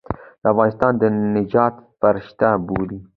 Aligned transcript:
د 0.41 0.43
افغانستان 0.53 0.91
د 1.01 1.03
نجات 1.35 1.75
فرشته 1.99 2.47
بولي. 2.67 2.99